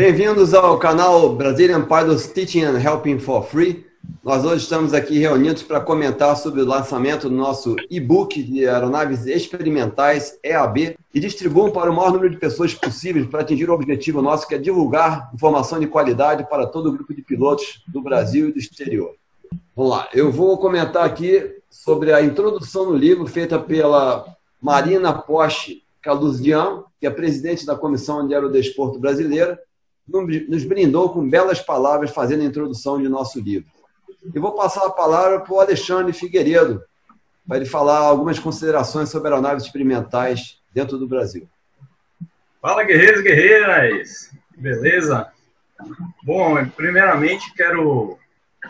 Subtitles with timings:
[0.00, 3.84] Bem-vindos ao canal Brazilian Pilots Teaching and Helping for Free.
[4.24, 9.26] Nós hoje estamos aqui reunidos para comentar sobre o lançamento do nosso e-book de aeronaves
[9.26, 14.22] experimentais EAB e distribuam para o maior número de pessoas possíveis para atingir o objetivo
[14.22, 18.48] nosso, que é divulgar informação de qualidade para todo o grupo de pilotos do Brasil
[18.48, 19.14] e do exterior.
[19.76, 24.24] Vamos lá, eu vou comentar aqui sobre a introdução no livro feita pela
[24.62, 29.60] Marina Poche Caluzdian, que é presidente da Comissão de Aerodesporto Brasileira,
[30.48, 33.68] nos brindou com belas palavras fazendo a introdução de nosso livro.
[34.34, 36.82] E vou passar a palavra para o Alexandre Figueiredo,
[37.46, 41.48] para ele falar algumas considerações sobre aeronaves experimentais dentro do Brasil.
[42.60, 44.30] Fala, guerreiros e guerreiras!
[44.56, 45.32] Beleza?
[46.22, 48.18] Bom, primeiramente quero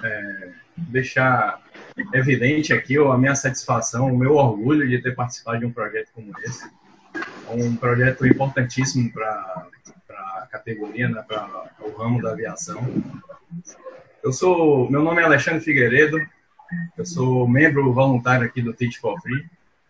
[0.02, 1.60] é, deixar
[2.14, 6.32] evidente aqui a minha satisfação, o meu orgulho de ter participado de um projeto como
[6.40, 6.70] esse.
[7.50, 9.66] Um projeto importantíssimo para
[10.50, 12.82] categoria, né, para o ramo da aviação.
[14.22, 16.18] Eu sou, meu nome é Alexandre Figueiredo,
[16.96, 19.44] eu sou membro voluntário aqui do Teach for Free.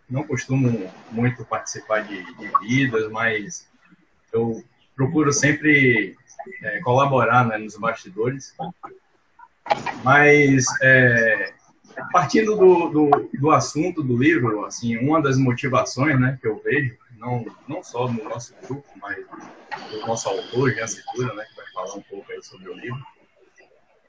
[0.08, 3.69] Não costumo muito participar de, de vidas, mas
[4.33, 4.62] eu
[4.97, 6.16] procuro sempre
[6.62, 8.55] é, colaborar né, nos bastidores.
[10.03, 11.53] Mas, é,
[12.12, 16.97] partindo do, do, do, assunto do livro, assim, uma das motivações né, que eu vejo,
[17.19, 19.19] não, não só no nosso grupo, mas
[19.91, 23.00] do nosso autor, Jean Segura, né, que vai falar um pouco aí sobre o livro,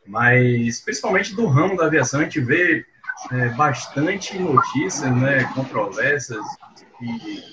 [0.05, 2.85] mas principalmente do ramo da aviação, a gente vê
[3.31, 6.43] é, bastante notícias, né, controvérsias,
[6.97, 7.43] que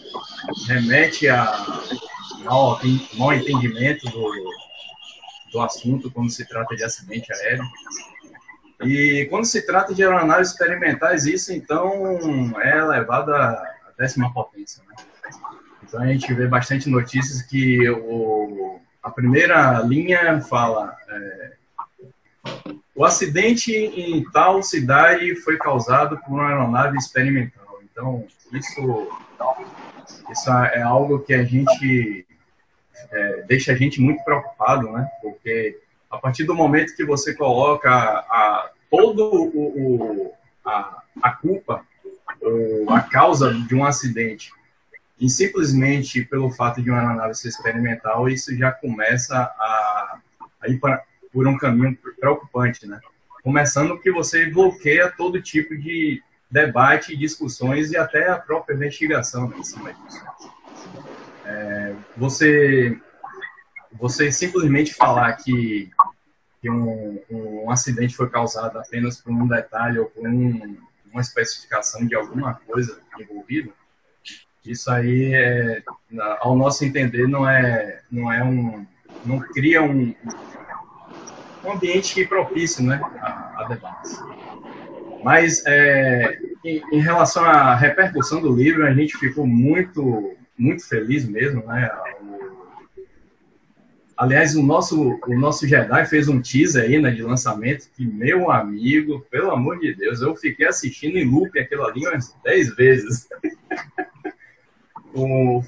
[0.67, 1.67] remete a
[2.45, 2.79] mau,
[3.35, 4.51] entendimento do,
[5.53, 7.65] do assunto quando se trata de acidente aéreo.
[8.85, 12.17] E quando se trata de aeronaves experimentais, isso então
[12.61, 13.61] é levado à
[13.99, 14.83] décima potência.
[14.89, 14.95] Né?
[15.89, 21.53] Então a gente vê bastante notícias que o, a primeira linha fala é,
[22.95, 27.81] o acidente em tal cidade foi causado por uma aeronave experimental.
[27.91, 29.09] Então, isso,
[30.31, 32.27] isso é algo que a gente
[33.11, 35.09] é, deixa a gente muito preocupado, né?
[35.23, 35.81] Porque
[36.11, 40.33] a partir do momento que você coloca a, todo o, o
[40.65, 41.83] a, a culpa
[42.89, 44.53] a causa de um acidente
[45.21, 50.19] e simplesmente pelo fato de uma ser experimental, isso já começa a,
[50.61, 50.81] a ir
[51.33, 53.01] por um caminho preocupante, né?
[53.43, 59.57] Começando que você bloqueia todo tipo de debate, discussões e até a própria investigação né,
[59.59, 60.25] em cima disso.
[61.45, 62.99] É, você,
[63.93, 65.91] você simplesmente falar que,
[66.61, 70.77] que um, um, acidente foi causado apenas por um detalhe ou por um,
[71.11, 73.71] uma especificação de alguma coisa envolvida,
[74.69, 75.83] isso aí, é,
[76.41, 78.87] ao nosso entender, não é, não é um,
[79.25, 80.15] não cria um,
[81.65, 84.19] um ambiente propício né, a, a debates.
[85.25, 91.29] Mas, é, em, em, relação à repercussão do livro, a gente ficou muito, muito feliz
[91.29, 91.91] mesmo, né?
[94.17, 98.51] Aliás, o nosso, o nosso Jedi fez um teaser aí, né, de lançamento, que, meu
[98.51, 103.29] amigo, pelo amor de Deus, eu fiquei assistindo em loop aquilo ali umas 10 vezes.
[105.19, 105.65] o,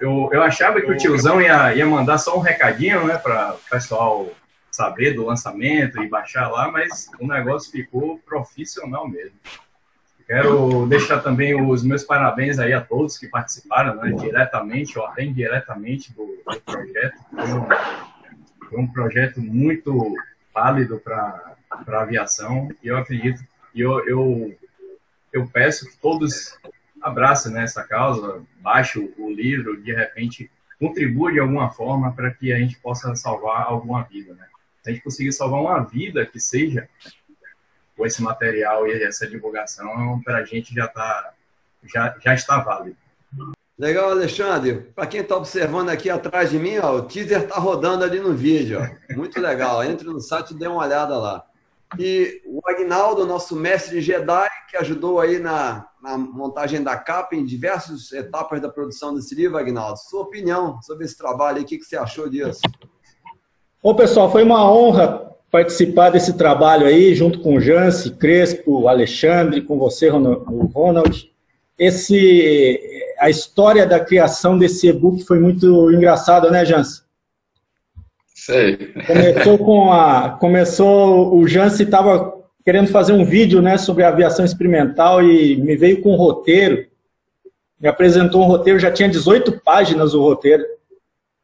[0.00, 3.70] eu, eu achava que o tiozão ia, ia mandar só um recadinho, né, para o
[3.70, 4.28] pessoal
[4.70, 9.36] saber do lançamento e baixar lá, mas o negócio ficou profissional mesmo.
[10.26, 15.24] Quero deixar também os meus parabéns aí a todos que participaram, né, diretamente ou até
[15.24, 17.18] indiretamente do, do projeto.
[17.30, 20.14] Foi um, foi um, projeto muito
[20.54, 23.42] válido para a aviação e eu acredito,
[23.74, 24.58] e eu, eu,
[25.32, 26.58] eu peço que todos
[27.02, 32.52] abracem né, essa causa, baixem o livro, de repente contribua de alguma forma para que
[32.52, 34.46] a gente possa salvar alguma vida, né?
[34.82, 36.88] se a gente conseguir salvar uma vida que seja
[37.96, 41.32] com esse material e essa divulgação, para a gente já, tá,
[41.84, 42.96] já, já está válido.
[43.78, 44.74] Legal, Alexandre.
[44.94, 48.34] Para quem está observando aqui atrás de mim, ó, o teaser está rodando ali no
[48.34, 48.80] vídeo.
[48.80, 49.14] Ó.
[49.16, 49.82] Muito legal.
[49.84, 51.44] Entre no site e dê uma olhada lá.
[51.98, 57.44] E o Agnaldo, nosso mestre Jedi, que ajudou aí na, na montagem da capa em
[57.44, 59.98] diversas etapas da produção desse livro, Agnaldo.
[59.98, 62.60] Sua opinião sobre esse trabalho aí, o que, que você achou disso?
[63.82, 69.60] Bom, pessoal, foi uma honra participar desse trabalho aí, junto com o Jance, Crespo, Alexandre,
[69.60, 71.30] com você, Ronald.
[71.78, 72.80] Esse,
[73.18, 77.02] a história da criação desse e-book foi muito engraçada, né, Jance?
[78.34, 78.76] Sei.
[79.06, 82.32] Começou com a, começou, o Jance estava
[82.64, 86.86] querendo fazer um vídeo, né, sobre aviação experimental e me veio com um roteiro,
[87.80, 90.64] me apresentou um roteiro, já tinha 18 páginas o roteiro.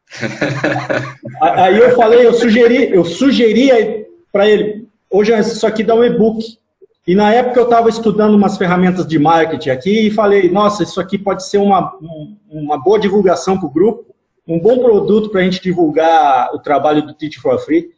[1.41, 6.57] Aí eu falei, eu sugeri, eu sugeri para ele, hoje isso aqui dá um e-book.
[7.05, 11.01] E na época eu estava estudando umas ferramentas de marketing aqui e falei, nossa, isso
[11.01, 11.97] aqui pode ser uma,
[12.49, 14.08] uma boa divulgação para o grupo,
[14.49, 17.91] um bom produto para a gente divulgar o trabalho do Teach for Free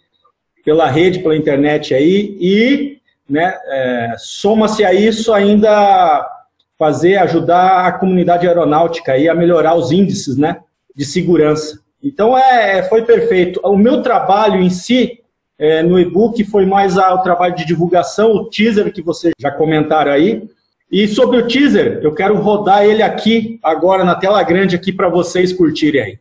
[0.65, 6.29] pela rede, pela internet aí, e né, é, soma-se a isso ainda
[6.77, 10.57] fazer, ajudar a comunidade aeronáutica aí a melhorar os índices né,
[10.93, 11.79] de segurança.
[12.03, 13.61] Então, é, é, foi perfeito.
[13.63, 15.19] O meu trabalho em si,
[15.57, 20.11] é, no e-book, foi mais o trabalho de divulgação, o teaser que vocês já comentaram
[20.11, 20.49] aí.
[20.91, 25.07] E sobre o teaser, eu quero rodar ele aqui, agora na tela grande aqui, para
[25.07, 26.19] vocês curtirem aí.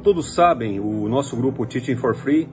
[0.00, 2.48] Todos sabem, o nosso grupo Teaching for Free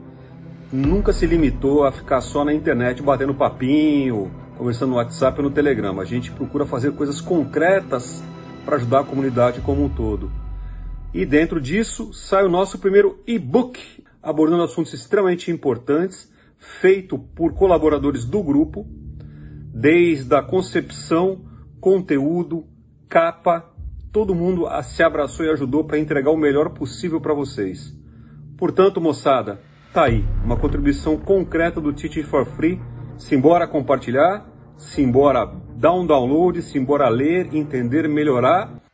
[0.71, 5.51] nunca se limitou a ficar só na internet batendo papinho, conversando no WhatsApp ou no
[5.51, 5.99] Telegram.
[5.99, 8.23] A gente procura fazer coisas concretas
[8.65, 10.29] para ajudar a comunidade como um todo.
[11.13, 18.25] E dentro disso sai o nosso primeiro e-book, abordando assuntos extremamente importantes, feito por colaboradores
[18.25, 18.85] do grupo,
[19.73, 21.45] desde a concepção,
[21.79, 22.65] conteúdo,
[23.07, 23.71] capa,
[24.18, 27.96] todo mundo se abraçou e ajudou para entregar o melhor possível para vocês.
[28.58, 29.62] Portanto, moçada,
[29.94, 32.81] tá aí, uma contribuição concreta do Teaching for Free.
[33.16, 34.44] Simbora compartilhar,
[34.75, 38.87] simbora dar um download, simbora ler, entender, melhorar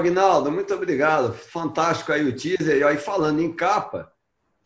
[0.00, 1.34] Agnaldo, muito obrigado.
[1.34, 2.78] Fantástico aí o teaser.
[2.78, 4.10] E aí, falando em capa,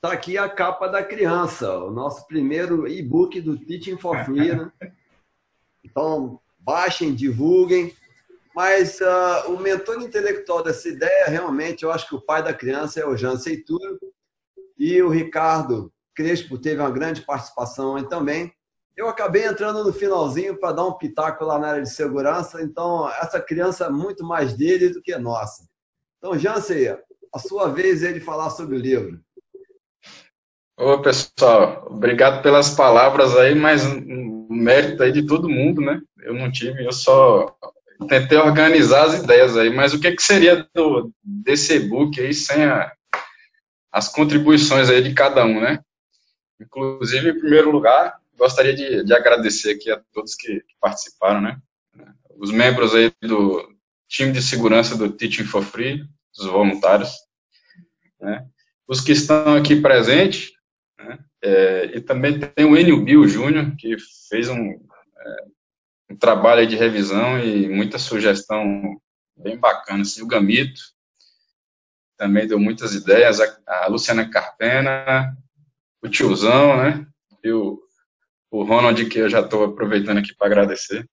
[0.01, 4.71] tá aqui a capa da criança, o nosso primeiro e-book do Teaching for Free, né?
[5.85, 7.95] Então, baixem, divulguem.
[8.55, 13.01] Mas uh, o mentor intelectual dessa ideia, realmente, eu acho que o pai da criança
[13.01, 13.99] é o Jean Seituro.
[14.79, 18.53] E o Ricardo Crespo teve uma grande participação aí também.
[18.97, 23.09] Eu acabei entrando no finalzinho para dar um pitaco lá na área de segurança, então
[23.21, 25.65] essa criança é muito mais dele do que nossa.
[26.19, 26.97] Então, Jansen,
[27.35, 29.21] a sua vez é de falar sobre o livro.
[30.79, 33.83] Ô, pessoal, obrigado pelas palavras aí, mas
[34.49, 36.01] mérito aí de todo mundo, né?
[36.23, 37.57] Eu não tive, eu só
[38.09, 42.65] tentei organizar as ideias aí, mas o que, que seria do, desse e-book aí sem
[42.65, 42.93] a,
[43.93, 45.81] as contribuições aí de cada um, né?
[46.61, 51.61] Inclusive, em primeiro lugar, gostaria de, de, agradecer aqui a todos que, que, participaram, né?
[52.37, 53.67] Os membros aí do
[54.09, 56.05] time de segurança do Teaching for Free,
[56.37, 57.11] os voluntários,
[58.21, 58.47] né?
[58.87, 60.53] Os que estão aqui presentes,
[60.99, 61.19] né?
[61.43, 63.97] É, e também tem o Enio Bill Júnior, que
[64.29, 65.45] fez um, é,
[66.11, 68.99] um trabalho de revisão e muita sugestão
[69.37, 70.81] bem bacana, assim, o Gamito,
[72.17, 75.37] também deu muitas ideias, a, a Luciana Carpena,
[76.03, 77.07] o Tiozão, né,
[77.43, 77.84] e o,
[78.55, 81.05] o Ronald, que eu já estou aproveitando aqui para agradecer.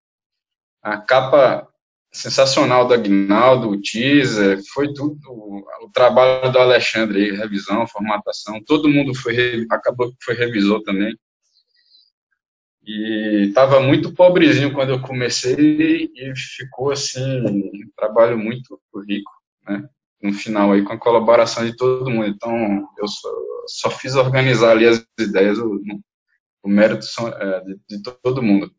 [0.81, 1.67] A capa
[2.11, 9.15] sensacional do Agnaldo, o teaser, foi tudo, o trabalho do Alexandre, revisão, formatação, todo mundo
[9.15, 11.17] foi, acabou que foi revisor também.
[12.83, 19.31] E estava muito pobrezinho quando eu comecei e ficou assim, um trabalho muito rico,
[19.67, 19.87] né?
[20.21, 22.27] no final aí com a colaboração de todo mundo.
[22.27, 23.29] Então, eu só,
[23.67, 25.79] só fiz organizar ali as ideias, o,
[26.63, 28.71] o mérito são, é, de, de, todo mundo.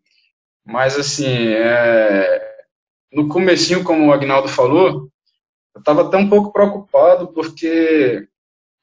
[0.64, 2.64] Mas, assim, é,
[3.12, 5.10] no comecinho, como o Agnaldo falou,
[5.74, 8.28] eu estava até um pouco preocupado, porque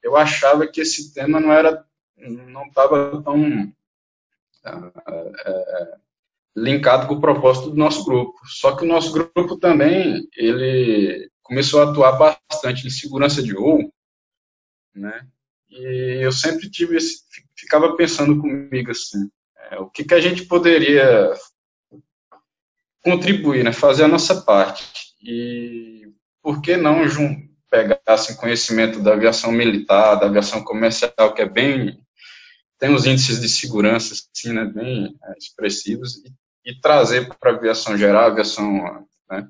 [0.03, 1.85] eu achava que esse tema não era,
[2.17, 3.71] não estava tão
[4.65, 4.71] é,
[5.45, 5.97] é,
[6.55, 8.39] linkado com o propósito do nosso grupo.
[8.45, 13.91] Só que o nosso grupo também, ele começou a atuar bastante em segurança de voo,
[14.93, 15.27] né?
[15.69, 17.21] E eu sempre tive esse,
[17.55, 19.29] ficava pensando comigo assim,
[19.69, 21.33] é, o que que a gente poderia
[23.03, 23.71] contribuir, né?
[23.71, 25.13] Fazer a nossa parte.
[25.21, 26.11] E
[26.41, 27.05] por que não
[27.69, 31.99] pegar assim, conhecimento da aviação militar, da aviação comercial, que é bem
[32.79, 37.55] tem os índices de segurança assim, né, bem é, expressivos e, e trazer para a
[37.55, 39.47] aviação geral, aviação né,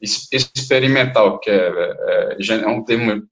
[0.00, 3.22] experimental, que é, é, é, um termo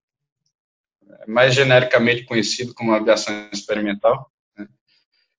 [1.27, 4.31] mais genericamente conhecido como aviação experimental.
[4.57, 4.69] Né,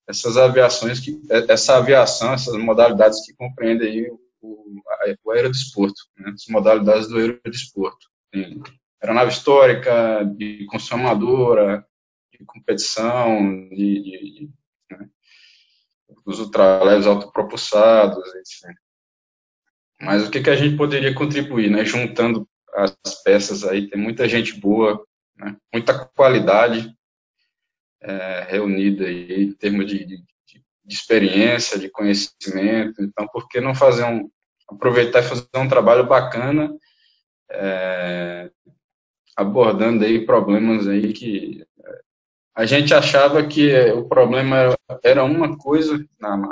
[0.08, 1.20] essas aviações que
[1.50, 4.82] essa aviação, essas modalidades que compreendem o,
[5.24, 8.08] o aerodesporto, né, as modalidades do aerodesporto.
[8.32, 8.62] Tem
[9.02, 11.86] aeronave histórica, de consumadora,
[12.32, 14.50] de competição, de, de, de
[14.92, 15.10] né,
[16.26, 18.76] os ultraleves autopropulsados, etc.
[20.02, 21.84] Mas o que, que a gente poderia contribuir, né?
[21.84, 25.06] Juntando as peças aí, tem muita gente boa,
[25.40, 25.56] né?
[25.74, 26.94] muita qualidade
[28.02, 33.02] é, reunida aí, em termos de, de, de, experiência, de conhecimento.
[33.02, 34.30] Então, por que não fazer um,
[34.68, 36.74] aproveitar e fazer um trabalho bacana,
[37.52, 38.52] é,
[39.36, 41.66] abordando aí problemas aí que
[42.56, 46.50] a gente achava que o problema era uma coisa, na, na,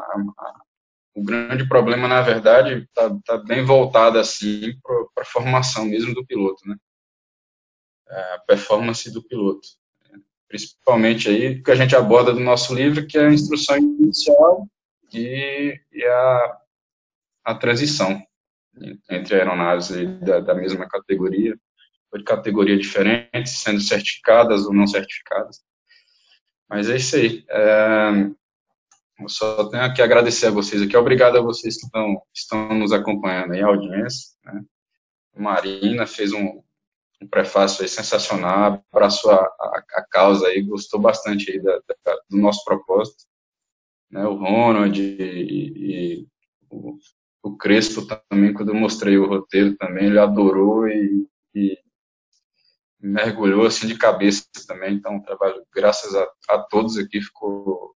[1.13, 6.25] o grande problema, na verdade, está tá bem voltado assim para a formação mesmo do
[6.25, 6.77] piloto, né?
[8.09, 9.67] A performance do piloto.
[10.47, 14.67] Principalmente aí que a gente aborda do nosso livro, que é a instrução inicial
[15.13, 16.57] e, e a,
[17.45, 18.21] a transição
[19.09, 19.89] entre aeronaves
[20.21, 21.57] da, da mesma categoria,
[22.11, 25.61] ou de categoria diferente, sendo certificadas ou não certificadas.
[26.69, 27.45] Mas é isso aí.
[27.49, 28.29] É,
[29.19, 30.95] eu só tenho que agradecer a vocês aqui.
[30.95, 34.29] Obrigado a vocês que estão, estão nos acompanhando aí, a audiência.
[34.45, 34.61] Né?
[35.35, 36.61] Marina fez um,
[37.21, 42.19] um prefácio aí sensacional, abraçou a, a, a causa aí, gostou bastante aí da, da,
[42.29, 43.25] do nosso propósito.
[44.09, 44.25] Né?
[44.25, 45.73] O Ronald e,
[46.21, 46.27] e
[46.69, 46.97] o,
[47.43, 51.77] o, Crespo também, quando eu mostrei o roteiro também, ele adorou e, e
[52.99, 54.95] mergulhou assim de cabeça também.
[54.95, 57.95] Então, o trabalho, graças a, a todos aqui, ficou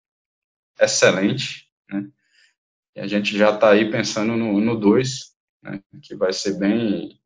[0.80, 1.68] excelente.
[1.90, 2.08] Né?
[2.96, 7.19] E a gente já está aí pensando no 2, né, que vai ser bem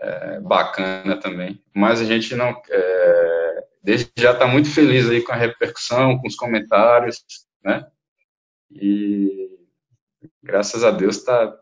[0.00, 1.62] é, bacana também.
[1.74, 2.60] Mas a gente não.
[2.70, 7.22] É, desde já está muito feliz aí com a repercussão, com os comentários,
[7.64, 7.86] né?
[8.70, 9.58] E
[10.42, 11.56] graças a Deus está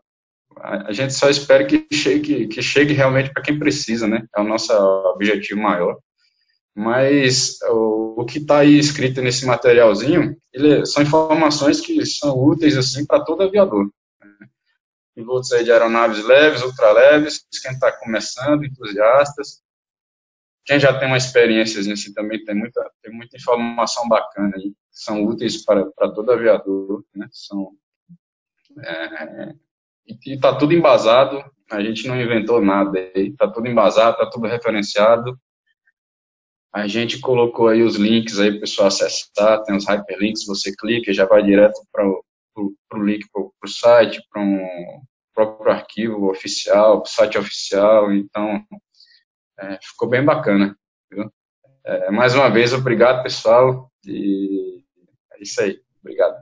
[0.61, 4.25] a gente só espera que chegue, que chegue realmente para quem precisa, né?
[4.35, 4.73] É o nosso
[5.13, 5.97] objetivo maior.
[6.75, 12.77] Mas o, o que está aí escrito nesse materialzinho, ele, são informações que são úteis
[12.77, 13.89] assim para todo aviador.
[15.19, 19.61] Pilotos aí de aeronaves leves, ultraleves, quem está começando, entusiastas.
[20.63, 25.25] Quem já tem uma experiência assim, também tem muita, tem muita informação bacana aí, são
[25.25, 27.27] úteis para, para todo aviador, né?
[27.33, 27.73] São
[28.81, 29.53] é,
[30.07, 35.37] e está tudo embasado, a gente não inventou nada, está tudo embasado, está tudo referenciado.
[36.73, 40.73] A gente colocou aí os links aí para o pessoal acessar, tem os hyperlinks, você
[40.73, 45.01] clica e já vai direto para o link para o site, para um
[45.45, 48.61] próprio arquivo oficial, site oficial, então
[49.59, 50.75] é, ficou bem bacana.
[51.85, 54.83] É, mais uma vez, obrigado pessoal, e
[55.33, 56.35] é isso aí, obrigado.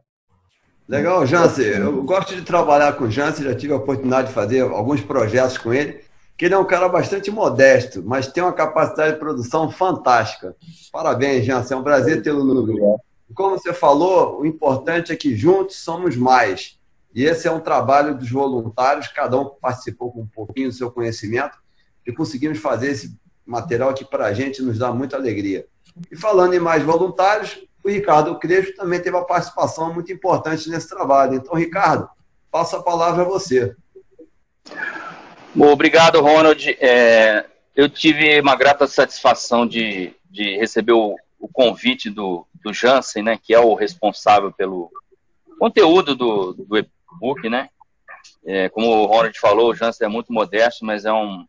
[0.88, 1.66] Legal, Jansen.
[1.66, 5.58] Eu gosto de trabalhar com o Jansen, já tive a oportunidade de fazer alguns projetos
[5.58, 6.04] com ele,
[6.38, 10.56] que ele é um cara bastante modesto, mas tem uma capacidade de produção fantástica.
[10.92, 11.76] Parabéns, Jansen.
[11.76, 13.02] É um prazer tê-lo no grupo.
[13.36, 16.77] Como você falou, o importante é que juntos somos mais.
[17.18, 20.92] E esse é um trabalho dos voluntários, cada um participou com um pouquinho do seu
[20.92, 21.58] conhecimento
[22.06, 25.66] e conseguimos fazer esse material que para a gente nos dá muita alegria.
[26.12, 30.88] E falando em mais voluntários, o Ricardo Crespo também teve uma participação muito importante nesse
[30.88, 31.34] trabalho.
[31.34, 32.08] Então, Ricardo,
[32.52, 33.76] passo a palavra a você.
[35.56, 36.70] Bom, obrigado, Ronald.
[36.80, 43.24] É, eu tive uma grata satisfação de, de receber o, o convite do, do Jansen,
[43.24, 44.92] né, que é o responsável pelo
[45.58, 46.64] conteúdo do, do
[47.18, 47.70] e-book, né?
[48.46, 51.46] É, como o Ronald falou, o Jansen é muito modesto, mas é um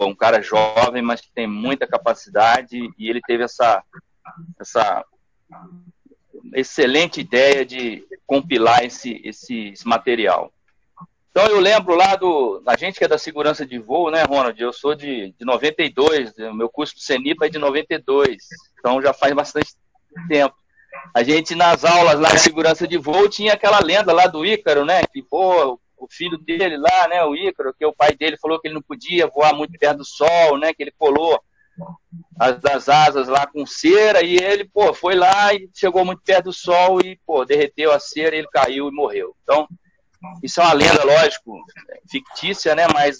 [0.00, 3.82] um cara jovem, mas que tem muita capacidade e ele teve essa,
[4.58, 5.04] essa
[6.54, 10.52] excelente ideia de compilar esse, esse, esse material.
[11.30, 12.60] Então eu lembro lá do.
[12.66, 14.60] A gente que é da segurança de voo, né, Ronald?
[14.60, 18.36] Eu sou de, de 92, o meu curso do CENIPA é de 92,
[18.78, 19.70] então já faz bastante
[20.28, 20.56] tempo.
[21.14, 24.84] A gente nas aulas lá de segurança de voo tinha aquela lenda lá do Ícaro,
[24.84, 25.02] né?
[25.12, 28.68] Que, pô, o filho dele lá, né, o Ícaro, que o pai dele falou que
[28.68, 30.72] ele não podia voar muito perto do sol, né?
[30.72, 31.40] Que ele colou
[32.38, 36.46] as das asas lá com cera e ele, pô, foi lá e chegou muito perto
[36.46, 39.36] do sol e, pô, derreteu a cera, ele caiu e morreu.
[39.42, 39.68] Então,
[40.42, 41.62] isso é uma lenda, lógico,
[42.10, 42.86] fictícia, né?
[42.92, 43.18] Mas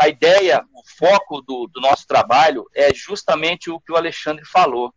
[0.00, 4.92] a ideia, o foco do, do nosso trabalho é justamente o que o Alexandre falou.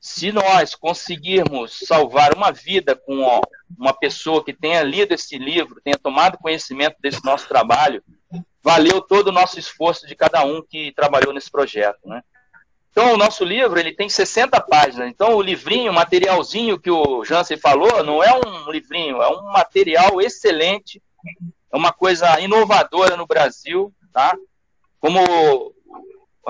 [0.00, 3.40] Se nós conseguirmos salvar uma vida com
[3.78, 8.02] uma pessoa que tenha lido esse livro, tenha tomado conhecimento desse nosso trabalho,
[8.62, 12.22] valeu todo o nosso esforço de cada um que trabalhou nesse projeto, né?
[12.90, 15.08] Então, o nosso livro ele tem 60 páginas.
[15.08, 19.52] Então, o livrinho, o materialzinho que o Jansen falou, não é um livrinho, é um
[19.52, 21.00] material excelente,
[21.72, 24.36] é uma coisa inovadora no Brasil, tá?
[24.98, 25.72] Como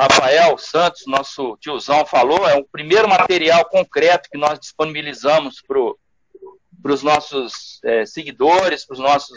[0.01, 7.03] Rafael Santos, nosso tiozão, falou, é o primeiro material concreto que nós disponibilizamos para os
[7.03, 9.37] nossos é, seguidores, para os nossos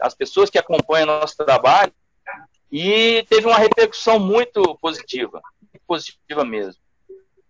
[0.00, 1.92] as pessoas que acompanham nosso trabalho,
[2.70, 5.40] e teve uma repercussão muito positiva
[5.86, 6.80] positiva mesmo.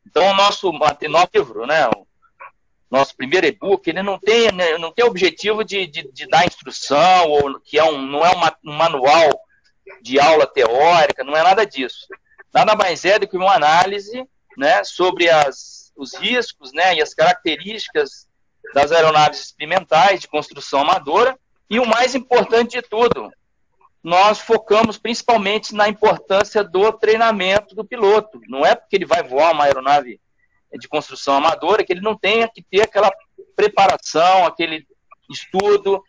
[0.06, 2.06] Então, o nosso, nosso livro, né, o
[2.90, 7.28] nosso primeiro e-book, ele não tem, né, não tem objetivo de, de, de, dar instrução,
[7.28, 8.30] ou que é um, não é
[8.64, 9.30] um manual
[10.02, 12.06] de aula teórica, não é nada disso.
[12.54, 14.24] Nada mais é do que uma análise
[14.56, 18.28] né, sobre as, os riscos né, e as características
[18.72, 21.36] das aeronaves experimentais de construção amadora,
[21.68, 23.32] e o mais importante de tudo,
[24.02, 28.40] nós focamos principalmente na importância do treinamento do piloto.
[28.46, 30.20] Não é porque ele vai voar uma aeronave
[30.72, 33.10] de construção amadora que ele não tenha que ter aquela
[33.56, 34.86] preparação, aquele
[35.28, 36.02] estudo,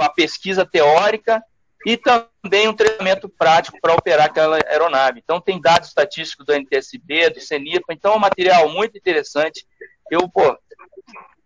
[0.00, 1.42] a pesquisa teórica
[1.84, 5.20] e também um treinamento prático para operar aquela aeronave.
[5.22, 9.66] Então, tem dados estatísticos do NTSB, do CENIPA, então é um material muito interessante.
[10.10, 10.56] Eu pô,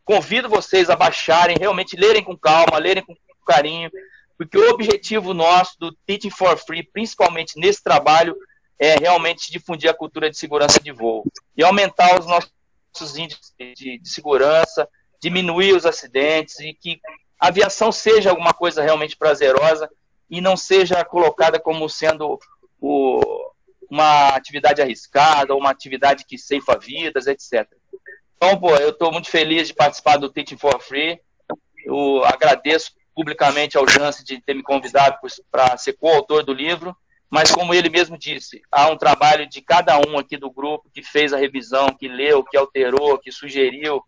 [0.05, 3.15] convido vocês a baixarem, realmente lerem com calma, lerem com
[3.47, 3.91] carinho,
[4.37, 8.37] porque o objetivo nosso do Teaching for Free, principalmente nesse trabalho,
[8.79, 11.25] é realmente difundir a cultura de segurança de voo
[11.57, 14.89] e aumentar os nossos índices de, de segurança,
[15.21, 17.01] diminuir os acidentes e que
[17.41, 19.91] a aviação seja alguma coisa realmente prazerosa
[20.31, 22.39] e não seja colocada como sendo
[22.81, 23.21] o,
[23.91, 27.67] uma atividade arriscada, uma atividade que ceifa vidas, etc.
[28.37, 31.21] Então, pô, eu estou muito feliz de participar do Teaching for Free.
[31.85, 35.19] Eu agradeço publicamente ao Jansen de ter me convidado
[35.51, 36.97] para ser coautor do livro,
[37.29, 41.03] mas como ele mesmo disse, há um trabalho de cada um aqui do grupo que
[41.03, 44.01] fez a revisão, que leu, que alterou, que sugeriu,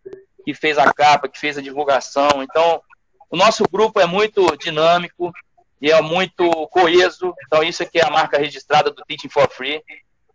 [0.45, 2.43] que fez a capa, que fez a divulgação.
[2.43, 2.81] Então,
[3.29, 5.33] o nosso grupo é muito dinâmico
[5.81, 7.35] e é muito coeso.
[7.47, 9.83] Então, isso aqui é a marca registrada do Teaching for Free.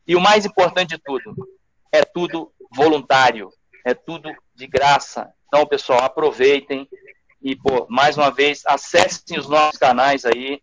[0.08, 1.36] E o mais importante de tudo,
[1.92, 3.52] é tudo voluntário,
[3.86, 5.32] é tudo de graça.
[5.48, 6.88] Então, pessoal, aproveitem,
[7.42, 10.62] e, pô, mais uma vez, acessem os nossos canais aí,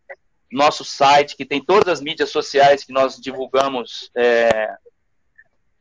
[0.51, 4.75] nosso site, que tem todas as mídias sociais que nós divulgamos é,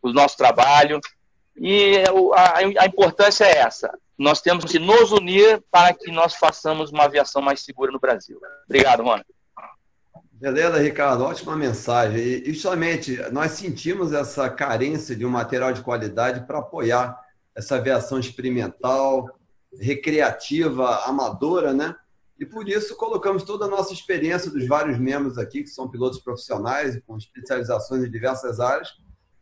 [0.02, 1.00] o nosso trabalho.
[1.64, 2.04] E
[2.80, 3.96] a, importância é essa.
[4.18, 8.42] Nós temos que nos unir para que nós façamos uma aviação mais segura no Brasil.
[8.66, 9.24] Obrigado, Rony.
[10.32, 12.20] Beleza, Ricardo, ótima mensagem.
[12.20, 17.16] E justamente nós sentimos essa carência de um material de qualidade para apoiar
[17.56, 19.30] essa aviação experimental,
[19.80, 21.96] recreativa, amadora, né?
[22.40, 26.18] E por isso colocamos toda a nossa experiência dos vários membros aqui, que são pilotos
[26.18, 28.90] profissionais com especializações em diversas áreas,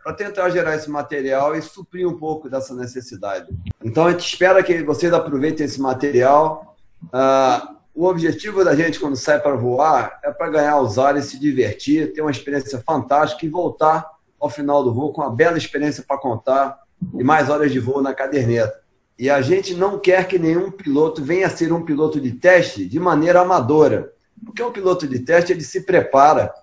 [0.04, 3.48] para tentar gerar esse material e suprir um pouco dessa necessidade.
[3.84, 6.76] Então a gente espera que vocês aproveitem esse material.
[7.06, 11.40] Uh, o objetivo da gente quando sai para voar é para ganhar os ares, se
[11.40, 14.06] divertir, ter uma experiência fantástica e voltar
[14.40, 16.80] ao final do voo com uma bela experiência para contar
[17.14, 18.80] e mais horas de voo na caderneta.
[19.18, 22.86] E a gente não quer que nenhum piloto venha a ser um piloto de teste
[22.86, 24.14] de maneira amadora.
[24.46, 26.54] Porque um piloto de teste ele se prepara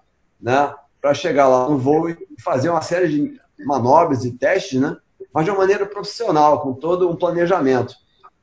[0.40, 4.96] né, para chegar lá no voo e fazer uma série de manobras e testes, né,
[5.32, 7.94] mas de uma maneira profissional, com todo um planejamento.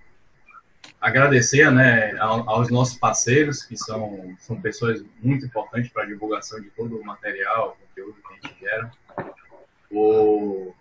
[1.02, 6.70] agradecer né, aos nossos parceiros, que são, são pessoas muito importantes para a divulgação de
[6.70, 8.92] todo o material, o conteúdo que a gente gera.
[9.90, 10.76] O,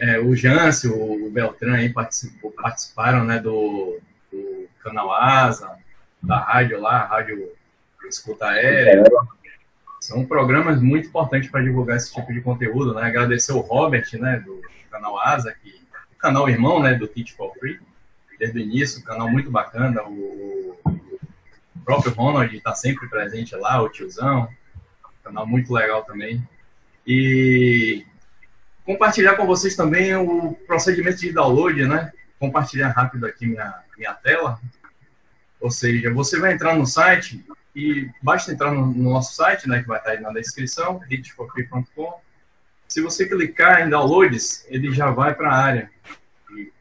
[0.00, 4.00] é, o Jance, o Beltrán aí participou, participaram né, do,
[4.32, 5.76] do canal Asa,
[6.22, 7.50] da rádio lá, Rádio
[8.08, 9.04] Escuta Aérea.
[10.00, 12.94] São programas muito importantes para divulgar esse tipo de conteúdo.
[12.94, 13.02] Né?
[13.02, 15.80] Agradecer o Robert, né, do canal Asa, que,
[16.12, 17.78] o canal irmão né, do Teach for Free
[18.40, 20.02] desde o início, um canal muito bacana.
[20.02, 21.20] O, o
[21.84, 24.48] próprio Ronald está sempre presente lá, o tiozão.
[25.22, 26.42] Canal muito legal também.
[27.06, 28.04] E
[28.90, 32.12] compartilhar com vocês também o procedimento de download, né?
[32.40, 34.60] Compartilhar rápido aqui minha, minha tela.
[35.60, 37.44] Ou seja, você vai entrar no site
[37.76, 42.20] e basta entrar no, no nosso site, né, que vai estar aí na descrição, hitforfree.com.
[42.88, 45.90] Se você clicar em downloads, ele já vai para a área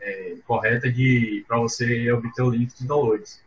[0.02, 3.39] é, correta de para você obter o link de downloads.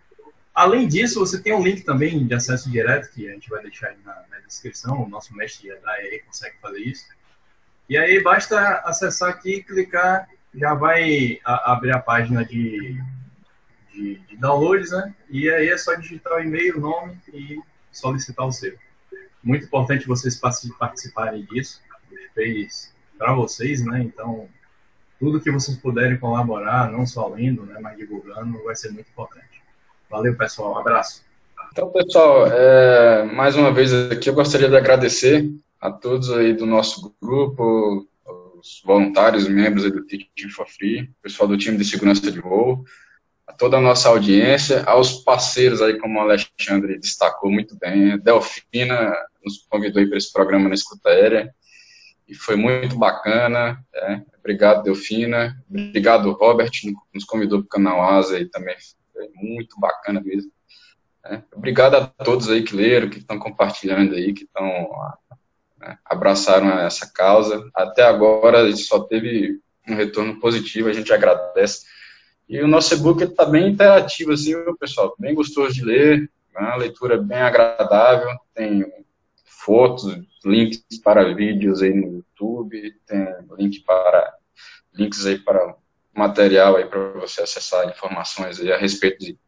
[0.54, 3.88] Além disso, você tem um link também de acesso direto, que a gente vai deixar
[3.88, 7.06] aí na, na descrição, o nosso mestre aí consegue fazer isso.
[7.88, 13.00] E aí basta acessar aqui clicar, já vai a, abrir a página de,
[13.92, 15.14] de, de, downloads, né?
[15.28, 17.58] E aí é só digitar o e-mail, nome e
[17.90, 18.74] solicitar o seu.
[19.42, 20.40] Muito importante vocês
[20.78, 21.80] participarem disso.
[21.90, 24.00] A gente fez para vocês, né?
[24.00, 24.48] Então,
[25.18, 29.62] tudo que vocês puderem colaborar, não só lendo, né, mas divulgando, vai ser muito importante.
[30.10, 30.72] Valeu, pessoal.
[30.72, 31.24] Um abraço.
[31.70, 35.48] Então, pessoal, é, mais uma vez aqui eu gostaria de agradecer
[35.82, 38.08] a todos aí do nosso grupo,
[38.56, 42.84] os voluntários, membros do Teaching for Free, pessoal do time de segurança de voo,
[43.44, 49.12] a toda a nossa audiência, aos parceiros aí, como o Alexandre destacou muito bem, Delfina
[49.44, 51.52] nos convidou para esse programa na escuta aérea,
[52.28, 53.84] e foi muito bacana.
[53.92, 54.22] É.
[54.38, 55.60] Obrigado, Delfina.
[55.68, 56.70] Obrigado, Robert,
[57.12, 58.76] nos convidou para o canal Asa e também
[59.12, 60.52] foi muito bacana mesmo.
[61.26, 61.42] É.
[61.52, 64.64] Obrigado a todos aí que leram, que estão compartilhando aí, que estão
[65.82, 67.68] né, abraçaram essa causa.
[67.74, 71.84] Até agora a gente só teve um retorno positivo, a gente agradece.
[72.48, 76.20] E o nosso e-book está bem interativo, assim, pessoal, bem gostoso de ler,
[76.54, 78.84] né, uma leitura bem agradável, tem
[79.44, 80.04] fotos,
[80.44, 84.34] links para vídeos aí no YouTube, tem link para
[84.94, 85.74] links aí para
[86.14, 89.38] material aí para você acessar informações aí a respeito de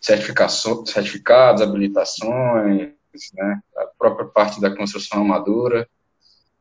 [0.00, 2.92] certificação, certificados, habilitações,
[3.34, 5.88] né, a própria parte da construção amadora.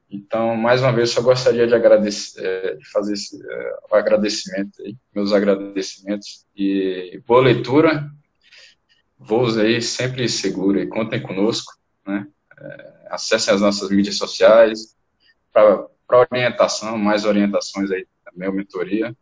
[0.10, 4.82] Então, mais uma vez, só gostaria de agradecer, é, de fazer esse, é, o agradecimento
[4.82, 8.08] aí, meus agradecimentos e boa leitura.
[9.18, 11.74] Voos aí sempre seguro e contem conosco,
[12.06, 12.28] né?
[12.60, 14.96] É, acessem as nossas mídias sociais
[15.52, 19.16] para orientação, mais orientações aí também, mentoria.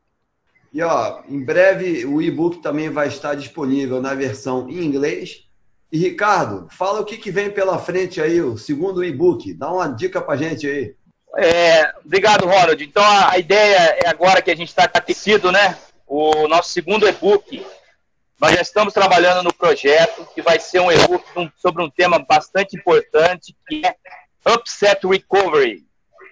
[0.73, 5.49] E ó, em breve o e-book também vai estar disponível na versão em inglês.
[5.91, 9.53] E Ricardo, fala o que, que vem pela frente aí, o segundo e-book.
[9.53, 10.95] Dá uma dica para gente aí.
[11.37, 12.81] É, obrigado, Ronald.
[12.83, 15.77] Então a, a, ideia é agora que a gente está tecido, né?
[16.07, 17.65] O nosso segundo e-book
[18.41, 21.23] nós já estamos trabalhando no projeto, que vai ser um e-book
[21.57, 23.95] sobre um tema bastante importante, que é
[24.51, 25.85] Upset Recovery,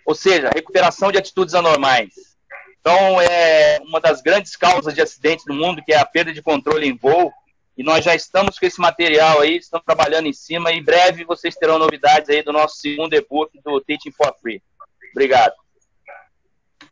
[0.08, 2.10] ou seja, recuperação de atitudes anormais.
[2.82, 6.42] Então, é uma das grandes causas de acidentes no mundo, que é a perda de
[6.42, 7.32] controle em voo,
[7.80, 11.56] e nós já estamos com esse material aí, estamos trabalhando em cima, em breve vocês
[11.56, 14.62] terão novidades aí do nosso segundo e-book do Teaching for Free.
[15.14, 15.54] Obrigado.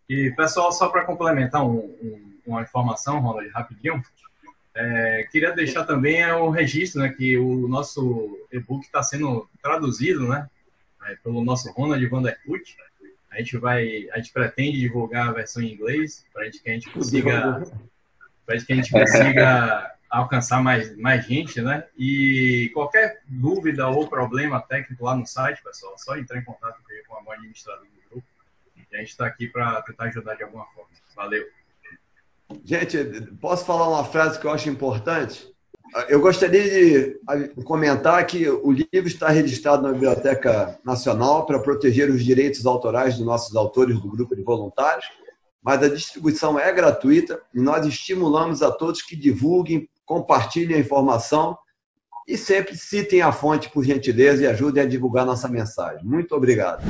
[0.08, 4.02] E, pessoal, só para complementar um, um, uma informação, Ronald, rapidinho,
[4.73, 10.50] é, queria deixar também o registro, né, que o nosso e-book está sendo traduzido, né,
[11.04, 12.78] é, pelo nosso Ronald Vanderput.
[13.30, 16.89] A gente vai, a gente pretende divulgar a versão em inglês para que a gente
[16.89, 17.67] consiga,
[18.45, 21.86] para que a gente consiga alcançar mais, mais gente, né?
[21.98, 26.78] E qualquer dúvida ou problema técnico lá no site, pessoal, é só entrar em contato
[27.08, 28.28] com a administrador do grupo.
[28.76, 30.89] E a gente está aqui para tentar ajudar de alguma forma.
[31.15, 31.46] Valeu.
[32.63, 32.98] Gente,
[33.41, 35.54] posso falar uma frase que eu acho importante?
[36.10, 37.20] Eu gostaria de
[37.63, 43.26] comentar que o livro está registrado na Biblioteca Nacional para proteger os direitos autorais dos
[43.26, 45.06] nossos autores do grupo de voluntários,
[45.62, 51.56] mas a distribuição é gratuita e nós estimulamos a todos que divulguem, compartilhem a informação
[52.28, 56.04] e sempre citem a fonte, por gentileza, e ajudem a divulgar nossa mensagem.
[56.04, 56.82] Muito obrigado.